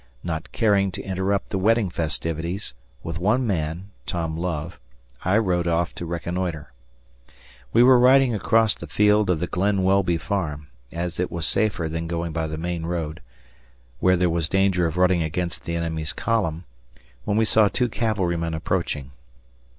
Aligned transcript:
Not 0.23 0.51
caring 0.51 0.89
to 0.93 1.03
interrupt 1.03 1.49
the 1.49 1.59
wedding 1.59 1.91
festivities, 1.91 2.73
with 3.03 3.19
one 3.19 3.45
man 3.45 3.91
Tom 4.07 4.35
Love 4.35 4.79
I 5.23 5.37
rode 5.37 5.67
off 5.67 5.93
to 5.93 6.07
reconnoitre. 6.07 6.71
We 7.71 7.83
were 7.83 7.99
riding 7.99 8.33
across 8.33 8.73
the 8.73 8.87
field 8.87 9.29
of 9.29 9.39
the 9.39 9.45
Glen 9.45 9.83
Welby 9.83 10.17
farm, 10.17 10.69
as 10.91 11.19
it 11.19 11.31
was 11.31 11.45
safer 11.45 11.87
than 11.87 12.07
going 12.07 12.31
by 12.33 12.47
the 12.47 12.57
main 12.57 12.87
road, 12.87 13.21
where 13.99 14.17
there 14.17 14.27
was 14.27 14.49
danger 14.49 14.87
of 14.87 14.97
running 14.97 15.21
against 15.21 15.65
the 15.65 15.75
enemy's 15.75 16.13
column, 16.13 16.63
when 17.23 17.37
we 17.37 17.45
saw 17.45 17.67
two 17.67 17.87
cavalrymen 17.87 18.55
approaching. 18.55 19.11